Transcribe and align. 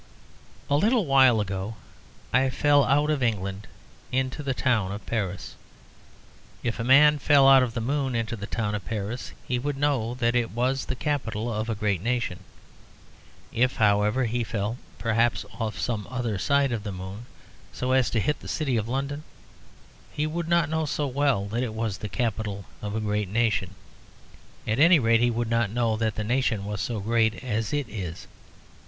A 0.67 0.75
little 0.77 1.05
while 1.05 1.39
ago 1.39 1.75
I 2.33 2.49
fell 2.49 2.83
out 2.85 3.11
of 3.11 3.21
England 3.21 3.67
into 4.11 4.41
the 4.41 4.55
town 4.55 4.91
of 4.91 5.05
Paris. 5.05 5.53
If 6.63 6.79
a 6.79 6.83
man 6.83 7.19
fell 7.19 7.47
out 7.47 7.61
of 7.61 7.75
the 7.75 7.81
moon 7.81 8.15
into 8.15 8.35
the 8.35 8.47
town 8.47 8.73
of 8.73 8.83
Paris 8.83 9.33
he 9.47 9.59
would 9.59 9.77
know 9.77 10.15
that 10.15 10.35
it 10.35 10.49
was 10.49 10.85
the 10.85 10.95
capital 10.95 11.53
of 11.53 11.69
a 11.69 11.75
great 11.75 12.01
nation. 12.01 12.39
If, 13.53 13.75
however, 13.75 14.25
he 14.25 14.43
fell 14.43 14.79
(perhaps 14.97 15.45
off 15.59 15.79
some 15.79 16.07
other 16.09 16.39
side 16.39 16.71
of 16.71 16.81
the 16.81 16.91
moon) 16.91 17.27
so 17.71 17.91
as 17.91 18.09
to 18.09 18.19
hit 18.19 18.39
the 18.39 18.47
city 18.47 18.77
of 18.77 18.89
London, 18.89 19.21
he 20.11 20.25
would 20.25 20.47
not 20.49 20.67
know 20.67 20.87
so 20.87 21.05
well 21.05 21.45
that 21.49 21.61
it 21.61 21.75
was 21.75 21.99
the 21.99 22.09
capital 22.09 22.65
of 22.81 22.95
a 22.95 22.99
great 22.99 23.29
nation; 23.29 23.75
at 24.67 24.79
any 24.79 24.97
rate, 24.97 25.21
he 25.21 25.29
would 25.29 25.47
not 25.51 25.69
know 25.69 25.95
that 25.95 26.15
the 26.15 26.23
nation 26.23 26.65
was 26.65 26.81
so 26.81 26.99
great 26.99 27.43
as 27.43 27.71
it 27.71 27.87
is. 27.87 28.25